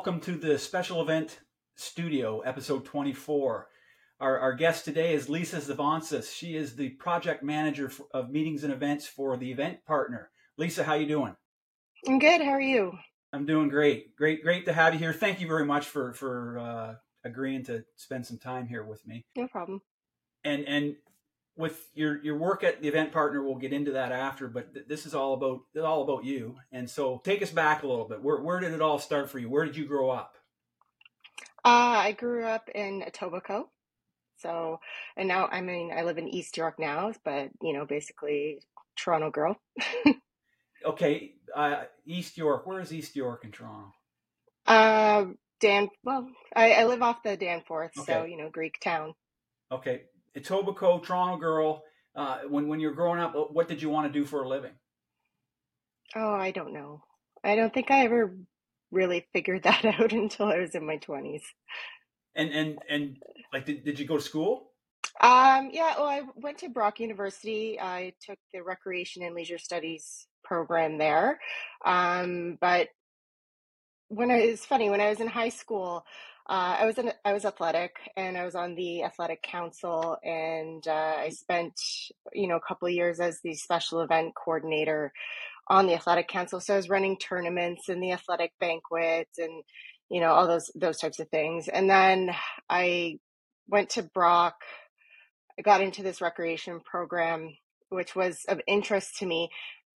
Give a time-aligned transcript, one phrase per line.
[0.00, 1.40] welcome to the special event
[1.74, 3.68] studio, episode 24.
[4.18, 6.34] Our, our guest today is Lisa Zivontsis.
[6.34, 10.30] She is the project manager of meetings and events for the event partner.
[10.56, 11.36] Lisa, how you doing?
[12.08, 12.40] I'm good.
[12.40, 12.92] How are you?
[13.34, 14.16] I'm doing great.
[14.16, 15.12] Great, great to have you here.
[15.12, 19.26] Thank you very much for for uh, agreeing to spend some time here with me.
[19.36, 19.82] No problem.
[20.44, 20.96] And and
[21.60, 24.48] with your your work at the event partner, we'll get into that after.
[24.48, 26.56] But th- this is all about all about you.
[26.72, 28.22] And so, take us back a little bit.
[28.22, 29.48] Where where did it all start for you?
[29.48, 30.36] Where did you grow up?
[31.64, 31.68] Uh,
[32.08, 33.66] I grew up in Etobicoke.
[34.38, 34.80] So,
[35.16, 38.60] and now I mean, I live in East York now, but you know, basically
[38.96, 39.60] Toronto girl.
[40.84, 42.66] okay, uh, East York.
[42.66, 43.92] Where is East York in Toronto?
[44.66, 45.26] Uh,
[45.60, 45.88] Dan.
[46.04, 48.12] Well, I, I live off the Danforth, okay.
[48.12, 49.14] so you know, Greek town.
[49.70, 50.02] Okay,
[50.36, 51.82] Etobicoke, Toronto girl.
[52.14, 54.72] Uh, when when you're growing up, what did you want to do for a living?
[56.16, 57.02] Oh, I don't know.
[57.44, 58.36] I don't think I ever
[58.90, 61.42] really figured that out until I was in my twenties.
[62.34, 63.16] And and and
[63.52, 64.70] like, did, did you go to school?
[65.20, 67.78] Um, yeah, well, I went to Brock University.
[67.80, 71.38] I took the Recreation and Leisure Studies program there.
[71.84, 72.88] Um, but
[74.08, 76.04] when I was funny, when I was in high school,
[76.50, 80.86] uh, I was in I was athletic and I was on the athletic council and
[80.88, 81.74] uh, I spent
[82.32, 85.12] you know a couple of years as the special event coordinator
[85.68, 86.58] on the athletic council.
[86.58, 89.62] So I was running tournaments and the athletic banquet and
[90.10, 91.68] you know all those those types of things.
[91.68, 92.32] And then
[92.68, 93.20] I
[93.68, 94.56] went to Brock.
[95.56, 97.56] I got into this recreation program,
[97.90, 99.50] which was of interest to me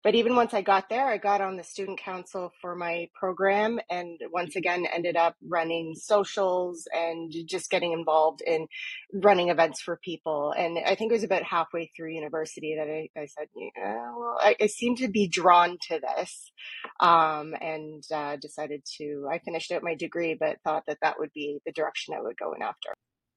[0.02, 3.78] but even once I got there, I got on the student council for my program
[3.88, 8.66] and once again ended up running socials and just getting involved in
[9.12, 10.52] running events for people.
[10.56, 14.38] And I think it was about halfway through university that I, I said, yeah, well,
[14.40, 16.50] I, I, seem to be drawn to this.
[16.98, 21.32] Um, and uh, decided to, I finished out my degree, but thought that that would
[21.32, 22.94] be the direction I would go in after.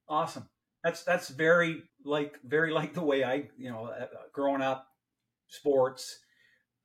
[0.09, 0.49] Awesome.
[0.83, 4.87] That's, that's very like, very like the way I, you know, uh, growing up,
[5.47, 6.19] sports,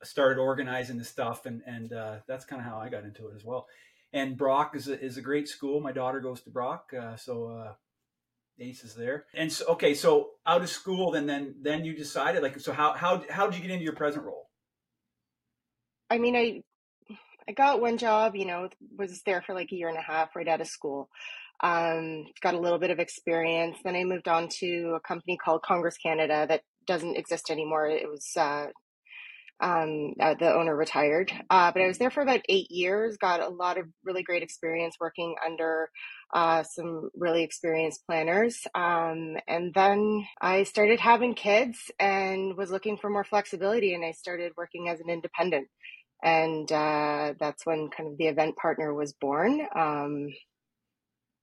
[0.02, 3.34] started organizing the stuff, and and uh, that's kind of how I got into it
[3.36, 3.66] as well.
[4.12, 5.80] And Brock is a, is a great school.
[5.80, 7.72] My daughter goes to Brock, uh, so uh,
[8.58, 9.26] Ace is there.
[9.34, 12.94] And so, okay, so out of school, then then then you decided like so how
[12.94, 14.48] how how did you get into your present role?
[16.10, 16.62] I mean, I
[17.48, 20.36] I got one job, you know, was there for like a year and a half
[20.36, 21.08] right out of school.
[21.62, 23.76] Um, got a little bit of experience.
[23.84, 27.86] Then I moved on to a company called Congress Canada that doesn't exist anymore.
[27.86, 28.68] It was uh,
[29.60, 31.32] um, uh, the owner retired.
[31.50, 34.42] Uh, but I was there for about eight years, got a lot of really great
[34.42, 35.90] experience working under
[36.32, 38.66] uh, some really experienced planners.
[38.74, 44.12] Um, and then I started having kids and was looking for more flexibility, and I
[44.12, 45.68] started working as an independent.
[46.22, 49.66] And uh, that's when kind of the event partner was born.
[49.74, 50.28] Um,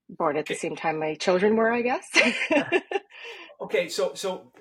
[0.09, 2.07] born at the same time my children were, I guess.
[3.61, 4.51] okay, so so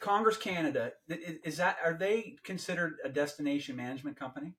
[0.00, 4.54] Congress Canada is that are they considered a destination management company?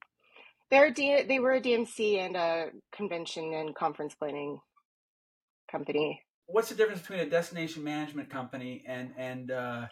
[0.70, 4.60] They're D, they were a DMC and a convention and conference planning
[5.70, 6.22] company.
[6.46, 9.86] What's the difference between a destination management company and and uh,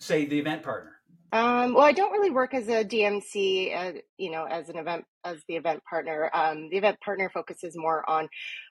[0.00, 0.98] say the event partner?
[1.30, 5.04] Um, well, I don't really work as a DMC, uh, you know, as an event
[5.24, 6.30] as the event partner.
[6.32, 8.28] Um, the event partner focuses more on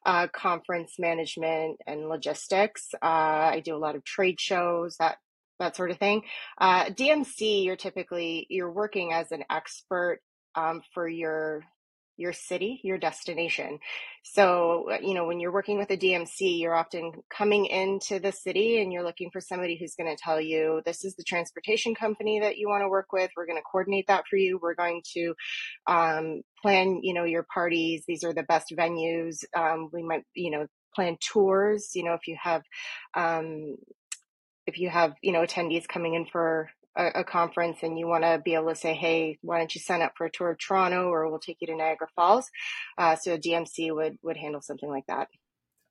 [0.08, 2.88] uh, conference management and logistics.
[2.96, 3.06] Uh,
[3.54, 5.18] I do a lot of trade shows, that
[5.60, 6.24] that sort of thing.
[6.58, 10.20] Uh, DMC, you're typically you're working as an expert
[10.56, 11.64] um, for your
[12.18, 13.80] your city, your destination.
[14.24, 18.32] So, uh, you know, when you're working with a DMC, you're often coming into the
[18.32, 21.94] city and you're looking for somebody who's going to tell you, this is the transportation
[21.94, 23.30] company that you want to work with.
[23.38, 24.60] We're going to coordinate that for you.
[24.62, 25.36] We're going to
[25.86, 28.04] um, plan, you know, your parties.
[28.08, 29.44] These are the best venues.
[29.56, 31.92] Um, we might, you know, plan tours.
[31.94, 32.64] You know, if you have,
[33.14, 33.76] um,
[34.68, 38.24] if you have you know attendees coming in for a, a conference and you want
[38.24, 40.60] to be able to say hey why don't you sign up for a tour of
[40.60, 42.52] toronto or we'll take you to niagara falls?
[42.98, 45.30] Uh, so a dmc would would handle something like that.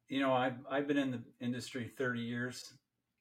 [0.09, 2.63] You know i've, I've been in the industry 30 years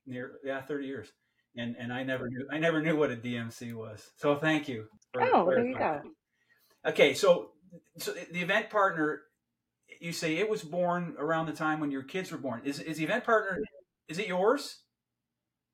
[0.05, 1.11] near yeah 30 years
[1.57, 4.11] and and i never knew i never knew what a dmc was.
[4.17, 4.85] So thank you
[5.19, 6.01] oh there you go.
[6.85, 7.51] Okay so
[7.97, 9.21] so the event partner
[10.01, 12.61] you say it was born around the time when your kids were born.
[12.65, 13.59] Is, is the event partner
[14.07, 14.81] is it yours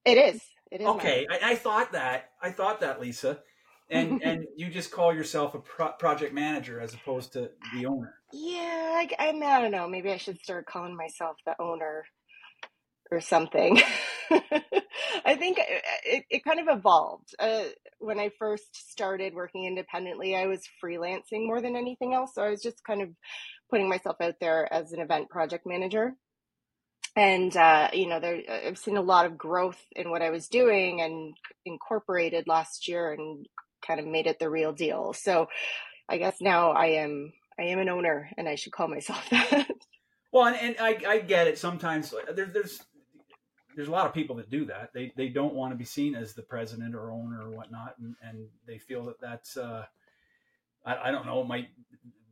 [0.06, 0.42] it is.
[0.72, 0.88] It is.
[0.88, 2.30] Okay, I, I, thought that.
[2.42, 3.40] I thought that, Lisa,
[3.90, 8.16] and and you just call yourself a pro- project manager as opposed to the owner.
[8.34, 9.88] Yeah, I, I, I don't know.
[9.88, 12.06] Maybe I should start calling myself the owner
[13.12, 13.82] or something.
[15.26, 17.36] I think it, it kind of evolved.
[17.38, 17.64] Uh,
[18.00, 22.32] when I first started working independently, I was freelancing more than anything else.
[22.34, 23.10] So I was just kind of
[23.70, 26.14] putting myself out there as an event project manager.
[27.16, 30.48] And, uh, you know, there, I've seen a lot of growth in what I was
[30.48, 31.34] doing and
[31.66, 33.46] incorporated last year and
[33.86, 35.14] kind of made it the real deal.
[35.14, 35.48] So
[36.08, 39.68] I guess now I am, I am an owner and I should call myself that.
[40.32, 41.58] Well, and, and I, I get it.
[41.58, 42.82] Sometimes there, there's
[43.76, 44.92] there's a lot of people that do that.
[44.94, 48.16] They they don't want to be seen as the president or owner or whatnot, and,
[48.22, 49.86] and they feel that that's uh,
[50.86, 51.70] I, I don't know might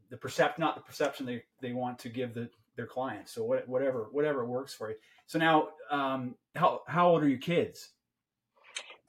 [0.10, 2.50] the percept not the perception they, they want to give the
[2.80, 3.34] their clients.
[3.34, 4.96] So what, whatever whatever works for you.
[5.28, 7.90] So now, um, how how old are your kids?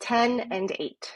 [0.00, 1.12] Ten and eight.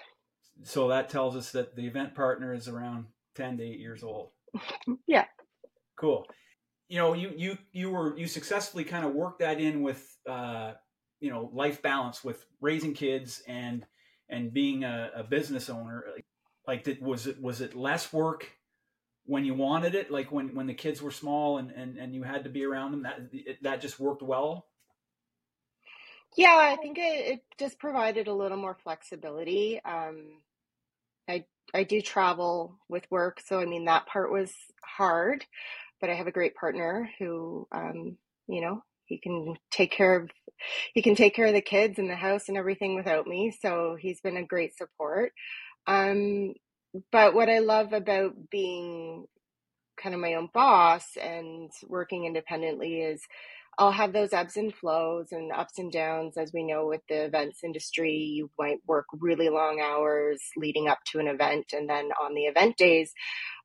[0.63, 4.31] So that tells us that the event partner is around ten to eight years old.
[5.09, 5.25] yeah.
[5.97, 6.27] Cool.
[6.89, 10.75] You know, you you you were you successfully kind of worked that in with uh,
[11.19, 13.85] you know life balance with raising kids and
[14.29, 16.05] and being a, a business owner
[16.69, 18.49] like did, was it was it less work
[19.27, 22.23] when you wanted it like when when the kids were small and and, and you
[22.23, 24.67] had to be around them that it, that just worked well?
[26.37, 29.81] Yeah i think it, it just provided a little more flexibility.
[29.85, 30.43] Um
[31.29, 31.45] i
[31.75, 34.53] i do travel with work so i mean that part was
[34.85, 35.45] hard
[36.01, 38.17] but i have a great partner who um
[38.49, 40.31] you know he can take care of
[40.95, 43.97] he can take care of the kids and the house and everything without me so
[44.01, 45.33] he's been a great support.
[45.87, 46.55] Um
[47.13, 49.27] but what i love about being
[50.01, 53.23] kind of my own boss and working independently is
[53.79, 56.37] I'll have those ebbs and flows and ups and downs.
[56.37, 60.99] As we know with the events industry, you might work really long hours leading up
[61.11, 63.13] to an event and then on the event days.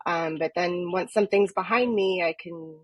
[0.05, 2.79] Um, but then once something's behind me, I can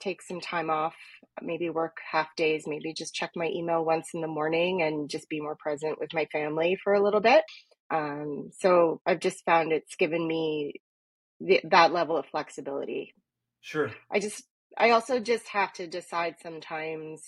[0.00, 0.94] take some time off,
[1.42, 5.28] maybe work half days, maybe just check my email once in the morning and just
[5.28, 7.44] be more present with my family for a little bit.
[7.90, 10.74] Um, so I've just found it's given me
[11.40, 13.14] the, that level of flexibility.
[13.60, 13.90] Sure.
[14.10, 14.42] I just,
[14.76, 17.22] I also just have to decide sometimes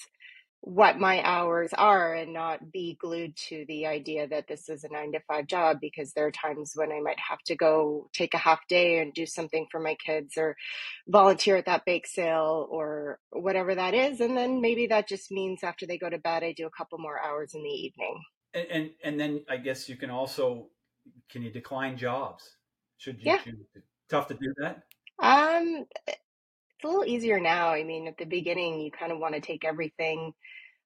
[0.66, 4.92] what my hours are and not be glued to the idea that this is a
[4.92, 8.34] nine to five job because there are times when I might have to go take
[8.34, 10.56] a half day and do something for my kids or
[11.06, 14.20] volunteer at that bake sale or whatever that is.
[14.20, 16.98] And then maybe that just means after they go to bed, I do a couple
[16.98, 18.20] more hours in the evening.
[18.56, 20.66] And, and, and then I guess you can also,
[21.30, 22.56] can you decline jobs?
[22.98, 23.38] Should you yeah.
[24.08, 24.82] Tough to do that?
[25.22, 27.68] Um, it's a little easier now.
[27.68, 30.32] I mean, at the beginning, you kind of want to take everything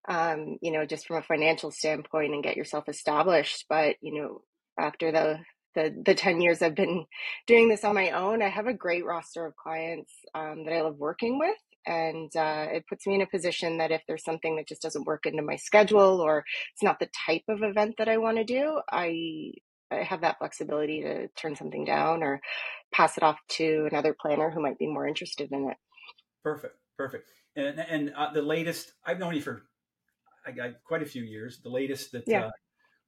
[0.08, 3.66] um, you know, just from a financial standpoint and get yourself established.
[3.68, 4.42] But, you know,
[4.78, 5.38] after the
[5.76, 7.06] the, the 10 years I've been
[7.46, 10.80] doing this on my own, I have a great roster of clients um, that I
[10.80, 11.56] love working with.
[11.86, 15.06] And uh, it puts me in a position that if there's something that just doesn't
[15.06, 18.44] work into my schedule or it's not the type of event that I want to
[18.44, 19.52] do, I
[19.90, 22.40] I have that flexibility to turn something down or
[22.92, 25.76] pass it off to another planner who might be more interested in it.
[26.44, 27.30] Perfect, perfect.
[27.56, 29.62] And and uh, the latest, I've known you for
[30.46, 31.60] I got quite a few years.
[31.62, 32.46] The latest that yeah.
[32.46, 32.50] uh,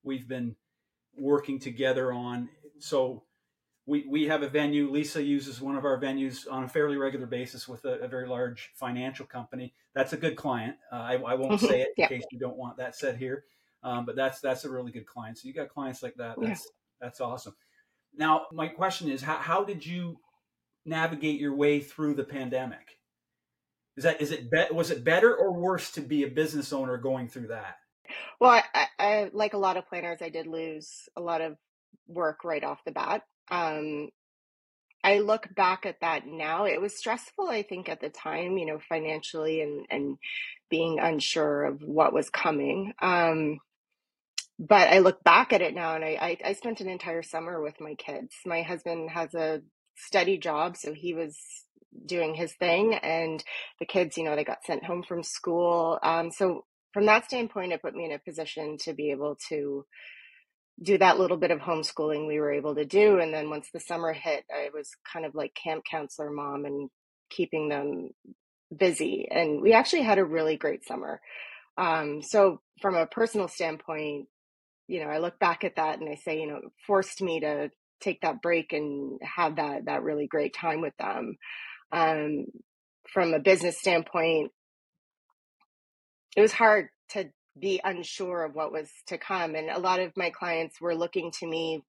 [0.03, 0.57] we've been
[1.17, 2.49] working together on.
[2.79, 3.25] So
[3.87, 4.91] we we have a venue.
[4.91, 8.29] Lisa uses one of our venues on a fairly regular basis with a, a very
[8.29, 9.75] large financial company.
[9.95, 10.77] That's a good client.
[10.91, 12.05] Uh, I, I, won't say it yeah.
[12.05, 13.45] in case you don't want that said here,
[13.83, 15.39] um, but that's that's a really good client.
[15.39, 16.37] So you got clients like that.
[16.41, 17.07] That's yeah.
[17.07, 17.55] that's awesome.
[18.17, 20.19] Now my question is, how how did you
[20.85, 22.99] navigate your way through the pandemic?
[23.97, 26.97] Is that is it be, was it better or worse to be a business owner
[26.99, 27.77] going through that?
[28.41, 31.57] Well, I, I like a lot of planners, I did lose a lot of
[32.07, 33.23] work right off the bat.
[33.53, 34.11] Um,
[35.05, 36.67] I look back at that now.
[36.67, 40.19] It was stressful, I think, at the time, you know, financially and and
[40.71, 42.95] being unsure of what was coming.
[43.01, 43.59] Um,
[44.59, 47.63] but I look back at it now, and I, I I spent an entire summer
[47.63, 48.35] with my kids.
[48.47, 49.63] My husband has a
[49.97, 51.37] steady job, so he was
[52.07, 53.45] doing his thing and
[53.79, 57.73] the kids you know they got sent home from school um, so from that standpoint
[57.73, 59.85] it put me in a position to be able to
[60.83, 63.81] do that little bit of homeschooling we were able to do and then once the
[63.81, 66.91] summer hit i was kind of like camp counselor mom and
[67.31, 68.11] keeping them
[68.77, 71.21] busy and we actually had a really great summer.
[71.79, 74.29] Um, so from a personal standpoint
[74.89, 77.71] you know i look back at that and i say you know forced me to
[78.03, 81.37] take that break and have that that really great time with them.
[81.93, 82.47] Um,
[83.13, 84.51] from a business standpoint,
[86.37, 87.31] it was hard to
[87.61, 89.55] be unsure of what was to come.
[89.55, 91.83] And a lot of my clients were looking to me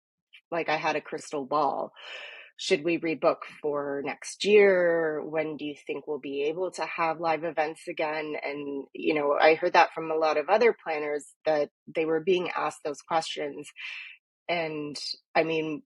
[0.53, 1.93] like I had a crystal ball.
[2.59, 5.23] should we rebook for next year?
[5.25, 8.35] When do you think we'll be able to have live events again?
[8.45, 12.21] And, you know, I heard that from a lot of other planners that they were
[12.21, 13.69] being asked those questions.
[14.49, 14.97] And
[15.35, 15.83] I mean,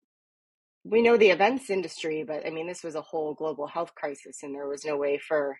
[0.85, 4.38] we know the events industry, but I mean, this was a whole global health crisis,
[4.42, 5.59] and there was no way for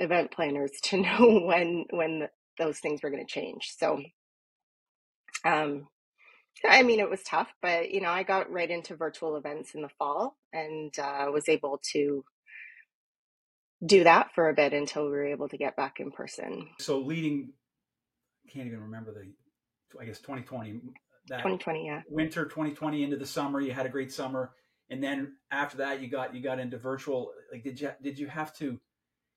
[0.00, 2.28] event planners to know when when
[2.62, 3.72] those things were going to change.
[3.76, 4.00] So,
[5.44, 5.88] um,
[6.68, 9.82] I mean, it was tough, but you know, I got right into virtual events in
[9.82, 12.24] the fall and uh, was able to
[13.84, 16.68] do that for a bit until we were able to get back in person.
[16.78, 17.52] So leading,
[18.52, 19.32] can't even remember the,
[20.00, 20.80] I guess 2020.
[21.28, 22.02] 2020, yeah.
[22.08, 24.52] Winter 2020 into the summer, you had a great summer,
[24.90, 27.32] and then after that, you got you got into virtual.
[27.50, 28.78] Like, did you did you have to?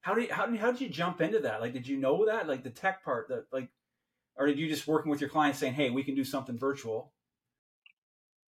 [0.05, 1.61] How did how did how did you jump into that?
[1.61, 3.69] Like, did you know that like the tech part that like
[4.35, 7.11] or did you just working with your clients saying, "Hey, we can do something virtual"?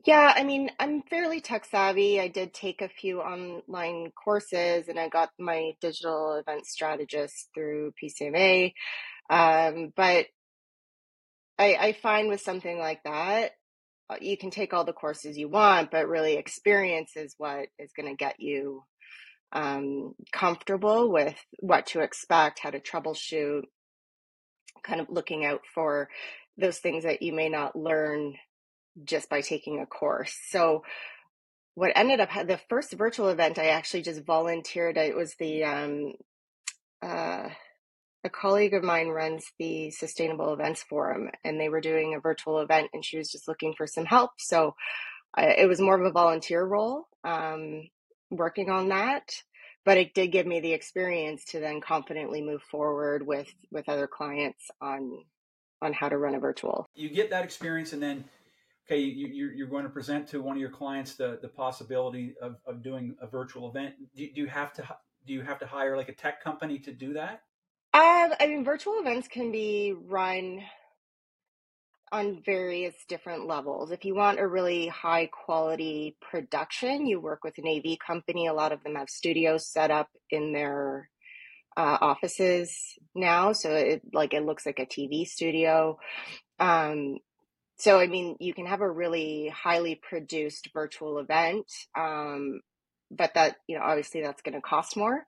[0.05, 2.21] Yeah, I mean, I'm fairly tech savvy.
[2.21, 7.91] I did take a few online courses, and I got my digital event strategist through
[7.99, 8.73] PCMA.
[9.31, 10.27] Um, but
[11.57, 13.53] I, I find with something like that,
[14.11, 17.93] uh, you can take all the courses you want, but really experience is what is
[17.93, 18.83] going to get you
[19.51, 23.63] um, comfortable with what to expect, how to troubleshoot,
[24.83, 26.09] kind of looking out for
[26.57, 28.35] those things that you may not learn
[29.03, 30.35] just by taking a course.
[30.49, 30.83] So
[31.75, 34.97] what ended up the first virtual event I actually just volunteered.
[34.97, 36.13] It was the um,
[37.03, 37.49] uh,
[38.23, 42.59] a colleague of mine runs the Sustainable Events Forum, and they were doing a virtual
[42.59, 44.31] event, and she was just looking for some help.
[44.39, 44.75] So
[45.37, 47.89] it was more of a volunteer role, um,
[48.29, 49.41] working on that
[49.87, 54.05] but it did give me the experience to then confidently move forward with with other
[54.05, 55.23] clients on
[55.81, 56.85] on how to run a virtual.
[56.93, 58.25] You get that experience and then
[58.85, 62.57] okay you, you're going to present to one of your clients the, the possibility of,
[62.65, 63.95] of doing a virtual event.
[64.13, 64.83] Do, do you have to
[65.25, 67.43] do you have to hire like a tech company to do that?
[67.93, 70.61] Um, i mean virtual events can be run
[72.11, 73.91] on various different levels.
[73.91, 78.47] If you want a really high quality production, you work with an AV company.
[78.47, 81.09] A lot of them have studios set up in their
[81.75, 82.75] uh, offices
[83.13, 85.99] now, so it like it looks like a TV studio.
[86.59, 87.17] Um,
[87.77, 92.61] so I mean, you can have a really highly produced virtual event, um,
[93.11, 95.25] but that you know obviously that's going to cost more.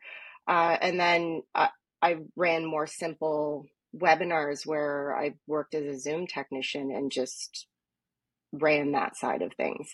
[0.48, 1.68] Uh, and then uh,
[2.02, 7.68] I ran more simple webinars where I worked as a Zoom technician and just
[8.52, 9.94] ran that side of things.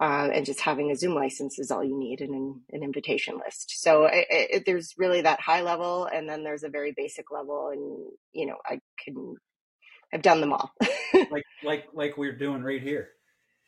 [0.00, 3.38] Uh, and just having a Zoom license is all you need and an, an invitation
[3.44, 3.80] list.
[3.82, 7.68] So it, it, there's really that high level, and then there's a very basic level,
[7.72, 9.36] and you know I can
[10.12, 10.72] I've done them all.
[11.30, 13.10] like like like we're doing right here.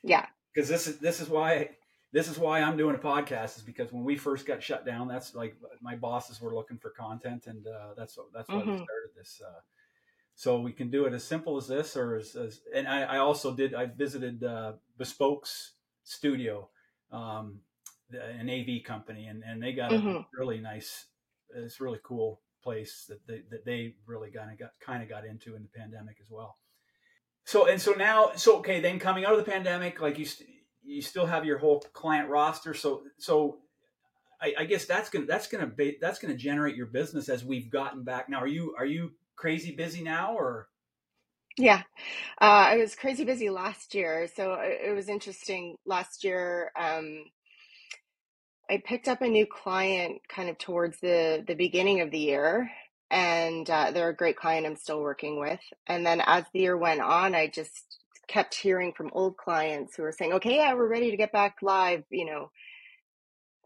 [0.03, 0.27] Yeah.
[0.55, 1.71] Because this is this is why
[2.15, 5.09] this is why I'm doing a podcast is because when we first got shut down,
[5.09, 8.71] that's like my bosses were looking for content, and uh, that's that's why mm-hmm.
[8.71, 9.43] we started this.
[9.45, 9.61] Uh,
[10.37, 13.19] so we can do it as simple as this, or as, as and I, I,
[13.19, 13.75] also did.
[13.75, 15.73] I visited uh, Bespoke's
[16.05, 16.69] studio,
[17.11, 17.59] um,
[18.13, 20.09] an AV company, and, and they got mm-hmm.
[20.09, 21.07] a really nice.
[21.53, 25.25] It's really cool place that they, that they really kind of got kind of got
[25.25, 26.59] into in the pandemic as well.
[27.45, 30.49] So and so now, so okay, then coming out of the pandemic, like you, st-
[30.85, 32.75] you still have your whole client roster.
[32.75, 33.59] So so
[34.41, 37.71] I, I, guess that's gonna that's gonna be, that's gonna generate your business as we've
[37.71, 38.29] gotten back.
[38.29, 40.69] Now, are you are you crazy busy now or?
[41.57, 41.83] Yeah,
[42.41, 44.29] uh, I was crazy busy last year.
[44.35, 45.77] So it, was interesting.
[45.87, 47.25] Last year, um,
[48.69, 52.71] I picked up a new client kind of towards the the beginning of the year,
[53.11, 55.61] and uh, they're a great client I'm still working with.
[55.87, 60.03] And then as the year went on, I just kept hearing from old clients who
[60.03, 62.51] were saying, okay, yeah, we're ready to get back live, you know,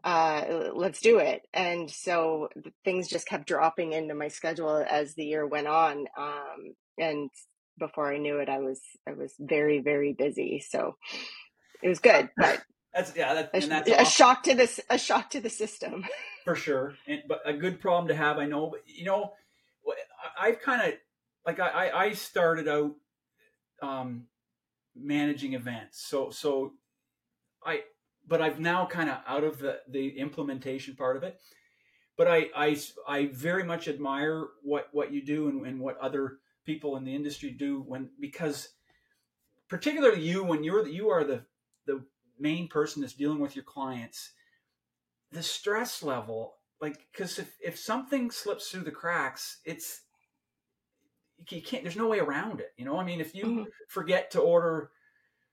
[0.03, 1.41] uh, let's do it.
[1.53, 2.49] And so
[2.85, 6.05] things just kept dropping into my schedule as the year went on.
[6.17, 7.29] Um, and
[7.77, 10.63] before I knew it, I was, I was very, very busy.
[10.67, 10.95] So
[11.81, 12.61] it was good, but
[12.93, 16.05] that's, yeah, that, a, that's a shock to this, a shock to the system.
[16.45, 16.95] For sure.
[17.07, 19.33] And, but a good problem to have, I know, but you know,
[20.39, 20.97] I've kind of,
[21.45, 22.95] like I, I started out,
[23.81, 24.23] um,
[24.95, 26.05] managing events.
[26.07, 26.73] So so
[27.65, 27.83] I
[28.27, 31.39] but I've now kind of out of the the implementation part of it.
[32.17, 32.77] But I I
[33.07, 37.15] I very much admire what what you do and, and what other people in the
[37.15, 38.69] industry do when because
[39.69, 41.43] particularly you when you're you are the
[41.87, 42.03] the
[42.39, 44.33] main person that's dealing with your clients
[45.31, 50.01] the stress level like because if, if something slips through the cracks it's
[51.49, 52.97] you can't there's no way around it you know?
[52.97, 53.63] I mean if you mm-hmm.
[53.87, 54.91] forget to order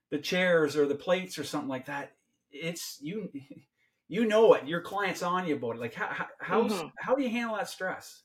[0.09, 2.13] the chairs or the plates or something like that
[2.51, 3.29] it's you
[4.07, 6.87] you know it your client's on you about it like how how, mm-hmm.
[6.97, 8.23] how do you handle that stress?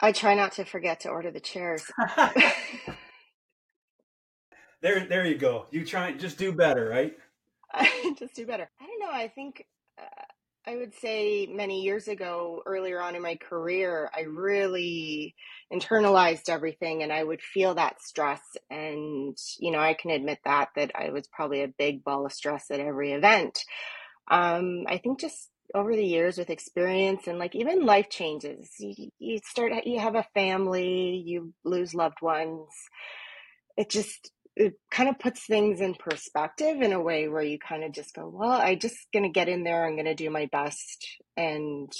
[0.00, 1.90] I try not to forget to order the chairs.
[4.80, 5.66] There there you go.
[5.70, 7.16] You try just do better right?
[8.18, 8.70] Just do better.
[8.80, 9.66] I don't know i think
[10.00, 10.04] uh,
[10.68, 15.34] I would say many years ago, earlier on in my career, I really
[15.72, 18.42] internalized everything and I would feel that stress.
[18.68, 22.34] And, you know, I can admit that, that I was probably a big ball of
[22.34, 23.60] stress at every event.
[24.30, 29.08] Um, I think just over the years with experience and like even life changes, you,
[29.18, 32.68] you start, you have a family, you lose loved ones.
[33.78, 37.84] It just, it kind of puts things in perspective in a way where you kind
[37.84, 39.86] of just go, well, I just gonna get in there.
[39.86, 41.92] I'm gonna do my best, and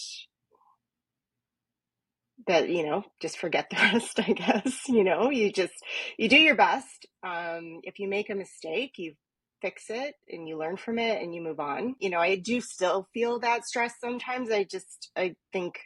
[2.46, 4.18] that you know, just forget the rest.
[4.20, 5.74] I guess you know, you just
[6.18, 7.06] you do your best.
[7.22, 9.14] Um, if you make a mistake, you
[9.62, 11.94] fix it and you learn from it and you move on.
[12.00, 14.50] You know, I do still feel that stress sometimes.
[14.50, 15.78] I just I think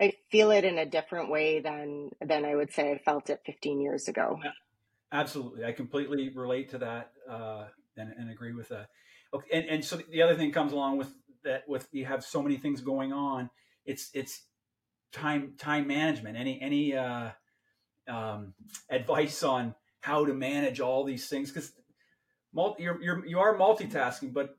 [0.00, 3.40] I feel it in a different way than than I would say I felt it
[3.46, 4.38] 15 years ago.
[4.44, 4.50] Yeah.
[5.10, 7.64] Absolutely, I completely relate to that uh,
[7.96, 8.88] and, and agree with that.
[9.32, 11.12] Okay, and, and so the other thing comes along with
[11.44, 13.50] that with you have so many things going on.
[13.84, 14.42] It's it's
[15.12, 16.36] time time management.
[16.36, 17.30] Any any uh,
[18.06, 18.54] um,
[18.90, 21.72] advice on how to manage all these things because
[22.52, 24.56] multi, you're, you're you are multitasking, but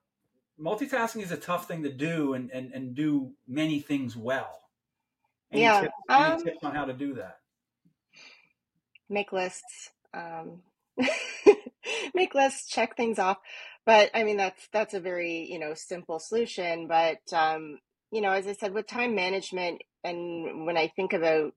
[0.59, 4.55] multitasking is a tough thing to do and and, and do many things well.
[5.51, 7.39] Any yeah, tips, um, tips on how to do that?
[9.09, 10.61] Make lists um,
[12.13, 13.37] make lists, check things off.
[13.85, 16.87] But I mean, that's that's a very you know simple solution.
[16.87, 17.79] But um,
[18.11, 21.53] you know, as I said, with time management, and when I think about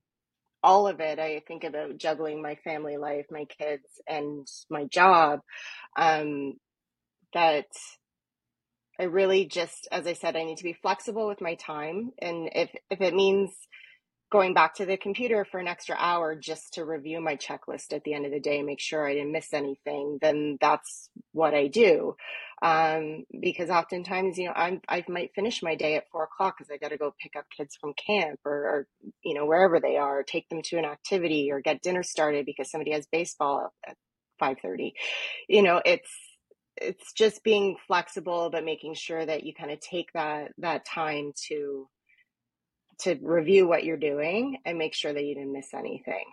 [0.62, 5.40] all of it, I think about juggling my family life, my kids, and my job.
[5.96, 6.54] Um,
[7.34, 7.66] that
[9.00, 12.50] I really just, as I said, I need to be flexible with my time, and
[12.54, 13.50] if if it means
[14.32, 18.02] going back to the computer for an extra hour just to review my checklist at
[18.04, 21.68] the end of the day, make sure I didn't miss anything, then that's what I
[21.68, 22.16] do.
[22.62, 26.70] Um, because oftentimes, you know, I'm, I might finish my day at four o'clock because
[26.72, 28.86] I got to go pick up kids from camp or, or,
[29.22, 32.70] you know, wherever they are, take them to an activity or get dinner started because
[32.70, 33.96] somebody has baseball at
[34.42, 34.92] 5.30.
[35.48, 36.10] You know, it's,
[36.78, 41.32] it's just being flexible, but making sure that you kind of take that, that time
[41.48, 41.88] to,
[43.00, 46.24] to review what you're doing and make sure that you didn't miss anything.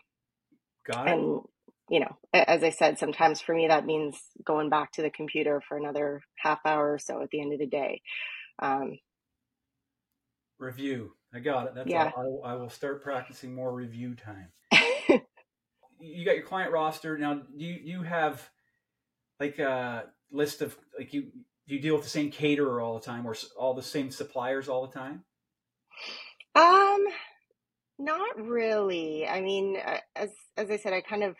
[0.85, 1.13] Got it.
[1.13, 1.41] And
[1.89, 5.61] you know, as I said, sometimes for me that means going back to the computer
[5.67, 8.01] for another half hour or so at the end of the day.
[8.59, 8.99] Um,
[10.59, 11.13] review.
[11.33, 11.75] I got it.
[11.75, 12.11] That's yeah.
[12.15, 12.41] all.
[12.43, 14.49] I, will start practicing more review time.
[15.99, 17.35] you got your client roster now.
[17.35, 18.47] Do you you have
[19.39, 21.27] like a list of like you
[21.65, 24.85] you deal with the same caterer all the time or all the same suppliers all
[24.87, 25.23] the time?
[26.55, 27.05] Um,
[27.99, 29.27] not really.
[29.27, 31.35] I mean, uh, as as I said, I kind of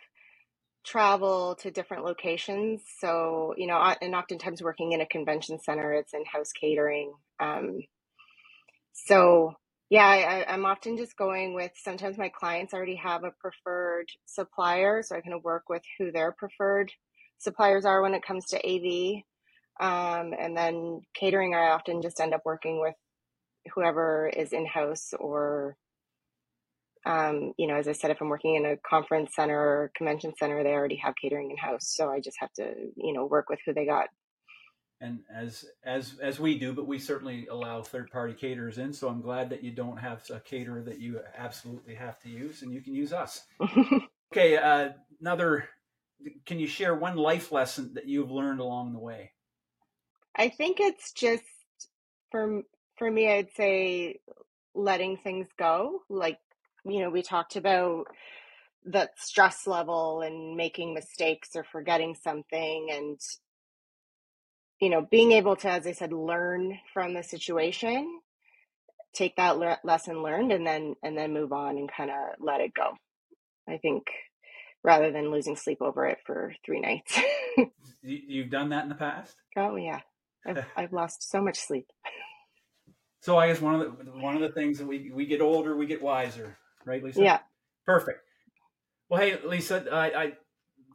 [0.84, 2.82] travel to different locations.
[3.00, 7.12] So, you know, and oftentimes working in a convention center, it's in-house catering.
[7.40, 7.80] Um,
[8.92, 9.54] so
[9.90, 15.02] yeah, I, I'm often just going with, sometimes my clients already have a preferred supplier,
[15.02, 16.92] so I kind of work with who their preferred
[17.38, 19.22] suppliers are when it comes to AV.
[19.80, 22.94] Um, and then catering, I often just end up working with
[23.74, 25.76] whoever is in house or
[27.06, 30.34] um, you know, as I said, if I'm working in a conference center or convention
[30.38, 31.88] center, they already have catering in house.
[31.88, 34.08] So I just have to, you know, work with who they got.
[35.00, 38.92] And as as as we do, but we certainly allow third party caterers in.
[38.92, 42.60] So I'm glad that you don't have a caterer that you absolutely have to use,
[42.60, 43.46] and you can use us.
[44.32, 45.70] okay, uh, another.
[46.44, 49.32] Can you share one life lesson that you've learned along the way?
[50.36, 51.44] I think it's just
[52.30, 52.60] for
[53.00, 54.20] for me, I'd say
[54.74, 56.02] letting things go.
[56.10, 56.38] Like,
[56.84, 58.04] you know, we talked about
[58.84, 63.18] the stress level and making mistakes or forgetting something and
[64.80, 68.20] you know being able to as i said learn from the situation
[69.12, 72.62] take that le- lesson learned and then and then move on and kind of let
[72.62, 72.96] it go
[73.68, 74.04] i think
[74.82, 77.18] rather than losing sleep over it for three nights.
[78.02, 79.36] You've done that in the past?
[79.56, 80.00] Oh yeah.
[80.46, 81.86] I've, I've lost so much sleep
[83.20, 85.76] so I guess one of the one of the things that we we get older,
[85.76, 86.56] we get wiser,
[86.86, 87.22] right, Lisa?
[87.22, 87.38] Yeah.
[87.84, 88.20] Perfect.
[89.08, 90.32] Well, hey, Lisa, I, I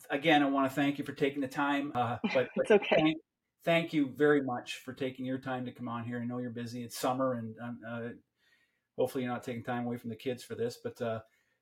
[0.10, 1.92] again I want to thank you for taking the time.
[1.94, 2.96] Uh, but it's okay.
[2.96, 3.18] Thank,
[3.64, 6.20] thank, you very much for taking your time to come on here.
[6.20, 6.84] I know you're busy.
[6.84, 8.02] It's summer, and um, uh,
[8.98, 10.80] hopefully you're not taking time away from the kids for this.
[10.84, 11.20] But uh,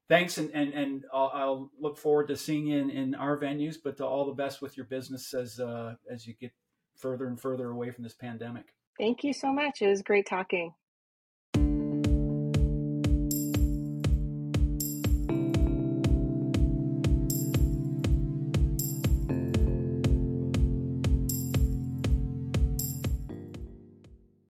[0.08, 3.76] thanks, and and and I'll, I'll, look forward to seeing you in, in our venues.
[3.84, 6.54] But all the best with your business as uh, as you get
[6.95, 8.67] further and further away from this pandemic.
[8.99, 9.82] Thank you so much.
[9.82, 10.73] It was great talking.